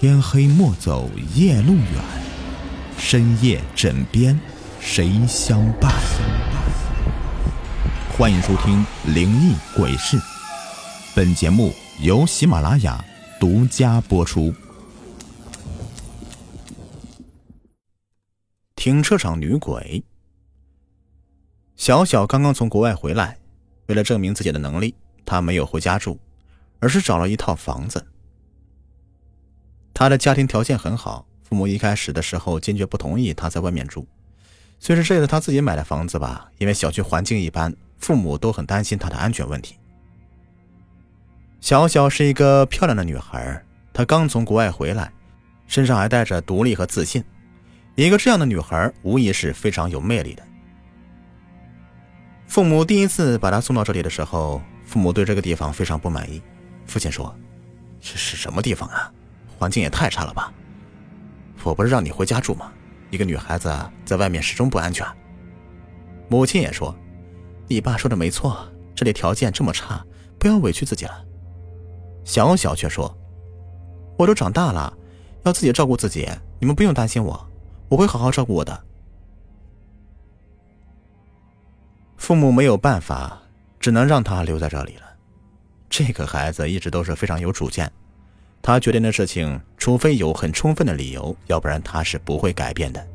[0.00, 2.04] 天黑莫走夜路远，
[2.96, 4.38] 深夜枕边
[4.78, 5.92] 谁相伴？
[8.16, 10.16] 欢迎收听《灵异鬼事》，
[11.16, 13.04] 本节目由喜马拉雅
[13.40, 14.54] 独家播出。
[18.76, 20.04] 停车场女鬼
[21.74, 23.36] 小小刚刚从国外回来，
[23.86, 24.94] 为了证明自己的能力，
[25.26, 26.16] 她没有回家住，
[26.78, 28.06] 而是找了一套房子。
[29.98, 34.06] 她的家庭条件很好，父母一开始的时候坚决不同意她在外面住。
[34.78, 39.74] 虽然这是她自己买的房子吧，因为小区环境一般，父母都很担心她的安全问题。
[41.60, 43.60] 小小是一个漂亮的女孩，
[43.92, 45.12] 她刚从国外回来，
[45.66, 47.24] 身上还带着独立和自信。
[47.96, 50.44] 一个这样的女孩，无疑是非常有魅力的。
[52.46, 56.40] 父母第一次把她送到这里的时候，父母对这个地方非常不满意。
[56.86, 57.36] 父亲说
[58.00, 59.12] ：“这是什么地方啊？”
[59.58, 60.50] 环境也太差了吧！
[61.64, 62.72] 我不是让你回家住吗？
[63.10, 65.06] 一个女孩子在外面始终不安全。
[66.28, 66.94] 母亲也说
[67.66, 70.04] ：“你爸说的没错，这里条件这么差，
[70.38, 71.24] 不要委屈自己了。”
[72.24, 73.12] 小小却说
[74.16, 74.96] ：“我都长大了，
[75.44, 76.28] 要自己照顾自己，
[76.60, 77.48] 你们不用担心我，
[77.88, 78.84] 我会好好照顾我的。”
[82.16, 83.40] 父母没有办法，
[83.80, 85.02] 只能让他留在这里了。
[85.88, 87.90] 这个孩子一直都是非常有主见。
[88.62, 93.06] 他决定的事情，除非有很充分的理由，要不然他是不会改变的。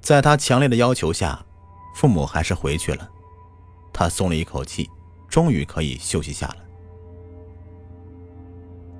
[0.00, 1.40] 在他强烈的要求下，
[1.94, 3.08] 父母还是回去了。
[3.92, 4.88] 他松了一口气，
[5.28, 6.56] 终于可以休息下了。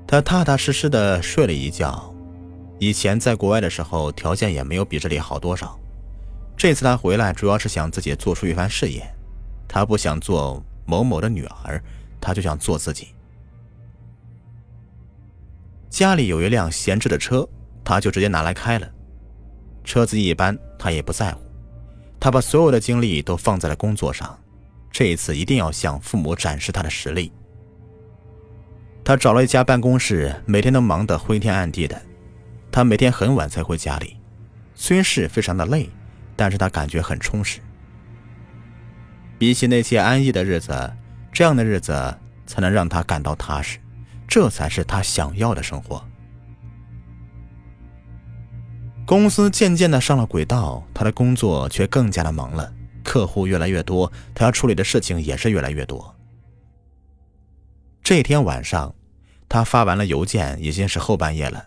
[0.07, 2.15] 他踏踏实实的睡了一觉。
[2.79, 5.79] 以前在国外的时候，条件也没有比这里好多少。
[6.57, 9.03] 这次他回来，主要是想自己做出一番事业。
[9.67, 11.83] 他不想做某某的女儿。
[12.21, 13.09] 他就想做自己。
[15.89, 17.49] 家里有一辆闲置的车，
[17.83, 18.89] 他就直接拿来开了。
[19.83, 21.41] 车子一般，他也不在乎。
[22.21, 24.39] 他把所有的精力都放在了工作上，
[24.93, 27.33] 这一次一定要向父母展示他的实力。
[29.03, 32.01] 他找了一家办公室，每天都忙得昏天暗地的。
[32.71, 34.17] 他每天很晚才回家里，
[34.75, 35.91] 虽是非常的累，
[36.37, 37.59] 但是他感觉很充实。
[39.39, 40.93] 比起那些安逸的日子。
[41.33, 41.93] 这样的日子
[42.47, 43.79] 才能让他感到踏实，
[44.27, 46.05] 这才是他想要的生活。
[49.07, 56.15] 公司渐渐的上了轨道，他的工作却更加的忙了，客户越来越多，他要处理的事情也是越来越多。
[58.03, 58.95] 这天晚上，
[59.49, 61.67] 他发完了邮件，已经是后半夜了。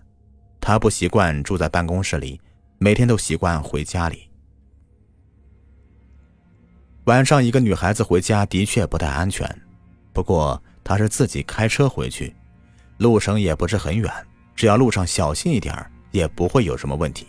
[0.62, 2.40] 他不习惯住在办公室里，
[2.78, 4.29] 每天都习惯回家里。
[7.06, 9.46] 晚上，一个女孩子回家的确不太安全。
[10.14, 12.34] 不过，她是自己开车回去，
[12.97, 14.09] 路程也不是很远，
[14.56, 15.75] 只要路上小心一点
[16.12, 17.28] 也不会有什么问题。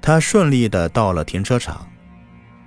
[0.00, 1.90] 她顺利的到了停车场，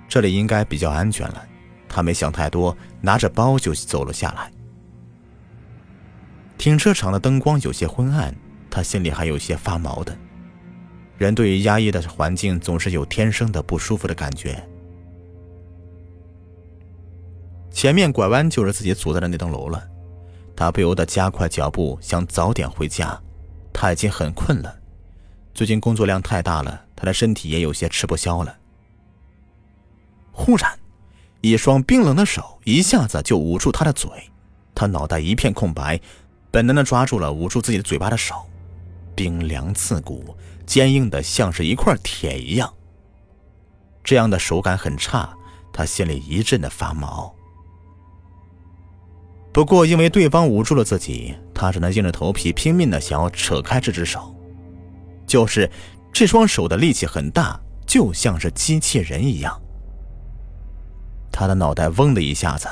[0.06, 1.42] 这里应该比较安全了。
[1.88, 4.52] 她没想太多，拿着包就走了下来。
[6.58, 8.34] 停车场的灯光有些昏暗，
[8.68, 10.14] 她心里还有些发毛的。
[11.20, 14.66] 人对于压抑的环境总是有天生的不舒服的感觉。
[17.70, 19.86] 前面拐弯就是自己所在的那栋楼了，
[20.56, 23.20] 他不由得加快脚步，想早点回家。
[23.70, 24.74] 他已经很困了，
[25.52, 28.56] 最近工作量太大了，他的身体也有些吃不消了。
[30.32, 30.78] 忽然，
[31.42, 34.10] 一双冰冷的手一下子就捂住他的嘴，
[34.74, 36.00] 他脑袋一片空白，
[36.50, 38.46] 本能的抓住了捂住自己的嘴巴的手，
[39.14, 40.36] 冰凉刺骨。
[40.66, 42.72] 坚硬的像是一块铁一样。
[44.04, 45.36] 这样的手感很差，
[45.72, 47.34] 他心里一阵的发毛。
[49.52, 54.32] 不过因为对方捂住了自己，他只能硬着头皮拼命的想要扯开这只手。
[55.26, 55.68] 就是
[56.12, 59.60] 这双手的力气很大，就像是机器人一样。
[61.32, 62.68] 他的脑袋嗡的一下子，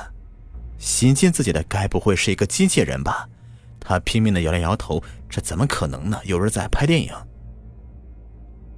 [0.78, 3.28] 袭击自己的该不会是一个机器人吧？
[3.88, 6.20] 他拼命的摇了摇头，这怎么可能呢？
[6.24, 7.10] 有人在拍电影。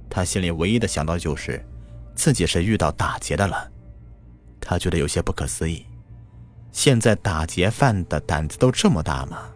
[0.09, 1.61] 他心里唯一的想到就是，
[2.15, 3.69] 自己是遇到打劫的了。
[4.61, 5.85] 他觉得有些不可思议，
[6.71, 9.49] 现在打劫犯的胆子都这么大吗？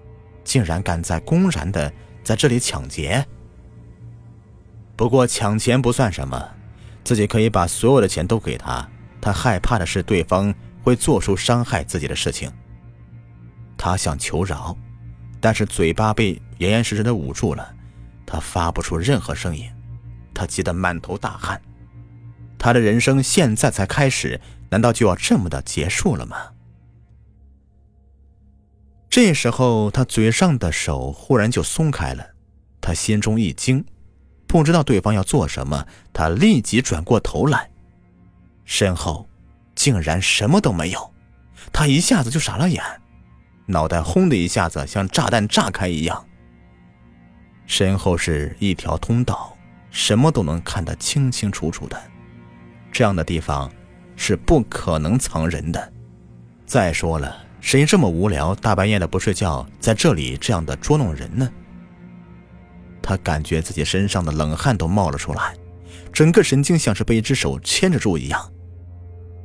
[0.43, 1.89] 竟然敢在公然的
[2.21, 3.25] 在这里抢劫。
[4.97, 6.49] 不过抢钱不算什么，
[7.05, 8.85] 自己可以把所有的钱都给他。
[9.21, 10.53] 他害怕的是对方
[10.83, 12.51] 会做出伤害自己的事情。
[13.77, 14.77] 他想求饶，
[15.45, 17.71] 但是嘴巴被严严实实的捂住了，
[18.25, 19.69] 他发不出任何声音。
[20.33, 21.61] 他急得满头大汗，
[22.57, 26.35] 他的人生现在才开始，难道就要这么的结束了吗？
[29.07, 32.27] 这时候，他嘴上的手忽然就松开了，
[32.81, 33.85] 他心中一惊，
[34.47, 37.69] 不知道对方要做什么，他立即转过头来，
[38.63, 39.29] 身后
[39.75, 41.13] 竟然什么都没有，
[41.71, 42.83] 他一下子就傻了眼，
[43.65, 46.25] 脑袋轰的一下子像炸弹炸开一样。
[47.65, 49.57] 身后是一条通道，
[49.89, 52.01] 什么都能看得清清楚楚的，
[52.91, 53.71] 这样的地方
[54.15, 55.93] 是不可能藏人的。
[56.65, 57.43] 再说了。
[57.61, 61.51] 谁这么无聊，大半夜的不睡觉，在这里这样的捉弄人呢？
[63.01, 65.55] 他感觉自己身上的冷汗都冒了出来，
[66.13, 68.53] 整个神经像是被一只手牵着住一样。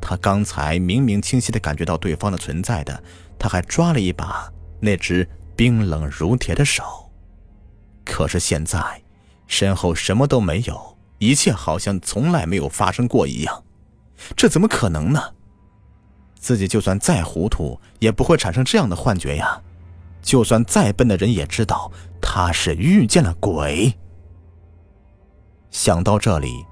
[0.03, 3.03] 他刚才明明清晰的感觉到对方的存在的，
[3.41, 5.27] 他还抓了一把那只
[5.57, 7.11] 冰冷如铁的手，
[8.05, 9.03] 可是现在
[9.47, 13.65] 身后什么都没有，一切好像从来没有发生过一样，
[14.37, 15.21] 这怎么可能呢？
[16.39, 19.61] 自己就算再糊涂，也不会产生这样的幻觉呀。
[20.23, 21.91] 就算再笨的人也知道
[22.21, 23.95] 他是遇见了鬼。
[25.71, 26.65] 想到这里，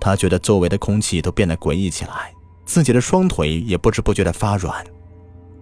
[0.00, 2.34] 他觉得周围的空气都变得诡异起来，
[2.64, 4.84] 自己的双腿也不知不觉的发软，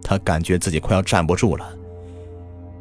[0.04, 1.66] 他感觉自己快要站不住了。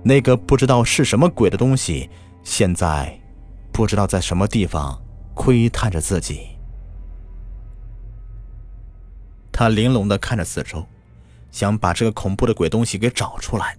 [0.04, 2.10] 那个不知道是什么鬼的东西，
[2.44, 3.18] 现在
[3.72, 5.02] 不知道在什么地方
[5.34, 6.50] 窥探着自己。
[9.50, 10.86] 他玲珑的看着四周，
[11.52, 13.78] 想把这个恐怖的鬼东西给找出来，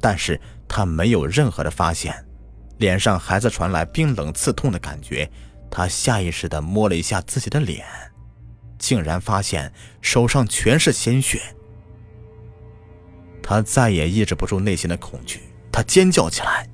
[0.00, 2.24] 但是他没有任何的发现，
[2.78, 5.30] 脸上还在传来冰冷刺痛的感觉。
[5.70, 7.84] 他下意识的摸了一下自己的脸，
[8.78, 11.40] 竟然发现手上全是鲜血。
[13.50, 15.40] 他再也抑制不住内心的恐惧，
[15.72, 16.64] 他尖叫起来。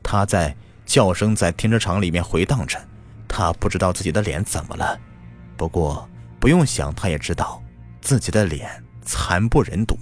[0.00, 0.56] 他在
[0.86, 2.78] 叫声在停车场里面回荡着，
[3.26, 4.96] 他不知道自己的脸怎么了，
[5.56, 6.08] 不过。
[6.38, 7.60] 不用想，他也知道
[8.00, 8.70] 自己的脸
[9.02, 9.98] 惨不忍睹。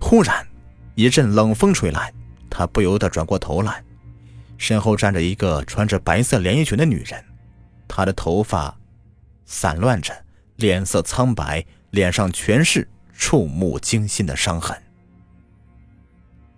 [0.00, 0.44] 忽然，
[0.94, 2.10] 一阵冷风吹来，
[2.48, 3.84] 他不由得转过头来，
[4.56, 7.22] 身后站着一个穿着白色连衣裙的女人，
[7.86, 8.74] 她的头发
[9.44, 10.10] 散乱着，
[10.56, 14.76] 脸色苍白，脸上全是触目惊心的伤痕。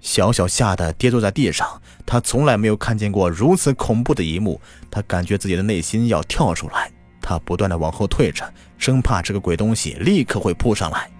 [0.01, 4.61] 小小吓得跌坐在地上，他从来没有看见过如此恐怖的一幕，
[4.91, 11.11] 他感觉自己的内心要跳出来，他不断的往后退着，生怕这个鬼东西立刻会扑上来。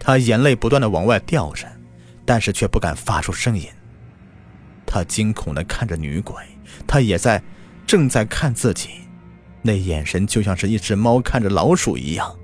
[0.00, 1.66] 他眼泪不断的往外掉着，
[2.24, 3.68] 但是却不敢发出声音。
[4.84, 6.36] 他惊恐的看着女鬼，
[6.86, 7.42] 她也在，
[7.86, 8.90] 正在看自己，
[9.62, 12.36] 那眼神就像是一只猫看着老鼠一样。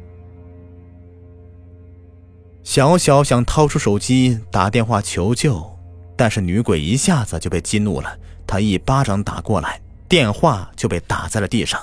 [2.62, 5.78] 小小想掏出手机打电话求救，
[6.16, 11.80] 但是女鬼一下子就被激怒了，她一巴掌打过来，电话就被打在了地上。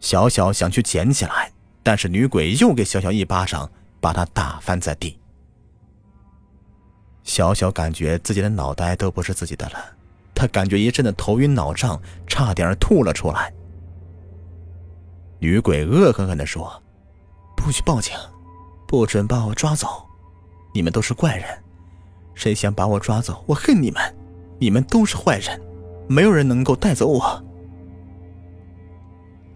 [0.00, 1.50] 小小想去捡起来，
[1.82, 3.68] 但是女鬼又给小小一巴掌，
[4.00, 5.18] 把她打翻在地。
[7.24, 9.78] 小小感觉自己的脑袋都不是自己的了，
[10.34, 13.52] 他感觉一阵的头晕脑胀，差点吐了出来。
[15.40, 16.82] 女鬼恶狠狠地说
[17.56, 18.14] ：“不许报警！”
[18.88, 19.86] 不准把我抓走！
[20.72, 21.46] 你们都是怪人，
[22.34, 24.02] 谁想把我抓走，我恨你们！
[24.58, 25.60] 你们都是坏人，
[26.08, 27.44] 没有人能够带走我。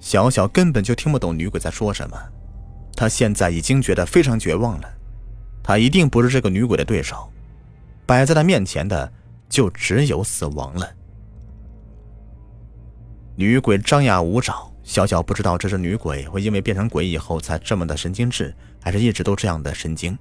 [0.00, 2.22] 小小根本就听不懂女鬼在说什么，
[2.94, 4.89] 他现在已经觉得非常绝望了，
[5.62, 7.32] 他一定不是这个女鬼的对手，
[8.05, 9.10] 摆在他面前的
[9.48, 10.86] 就只有死亡了。
[13.34, 14.71] 女鬼张牙舞爪。
[14.84, 20.19] 小小不知道这是女鬼会因为变成鬼以后才这么的神经质，还是一直都这样的神经。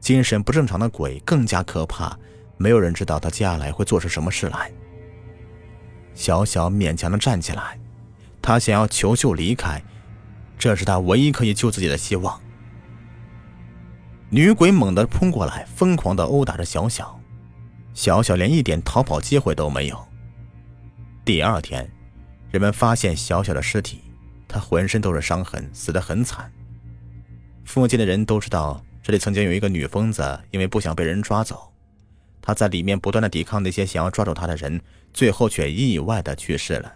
[0.00, 2.16] 精神不正常的鬼更加可怕，
[2.56, 4.72] 没有人知道他接下来会做出什么事来。
[6.14, 7.78] 小小勉强的站起来，
[8.40, 9.80] 他想要求救离开，
[10.58, 12.40] 这是他唯一可以救自己的希望。
[14.30, 17.20] 女鬼猛地扑过来，疯狂的殴打着小小，
[17.92, 20.08] 小小连一点逃跑机会都没有。
[21.24, 21.88] 第二天。
[22.52, 24.02] 人们发现小小的尸体，
[24.46, 26.52] 他浑身都是伤痕，死得很惨。
[27.64, 31.72] 附近的人都知道，这里曾经有一个女疯子，因为不想被人抓走，
[32.42, 34.78] 她在里面不断的抵抗那些想要抓走她的人，
[35.14, 36.92] 最后却意外的去世了。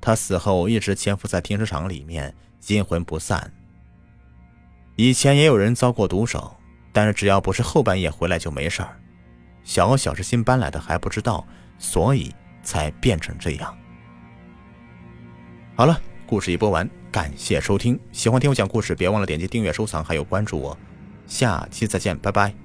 [0.00, 2.34] 她死后一直潜伏在停车场里面，
[2.66, 3.52] 阴魂不散。
[4.96, 6.56] 以前也有人遭过毒手，
[6.92, 9.00] 但是只要不是后半夜回来就没事儿。
[9.62, 11.46] 小小是新搬来的，还不知道，
[11.78, 13.76] 所以才变成这样。
[15.76, 17.98] 好了，故事已播完，感谢收听。
[18.12, 20.78] 喜欢听我讲故事，别忘了点击订阅、收藏，还有关注我。
[21.26, 22.63] 下期再见，拜拜。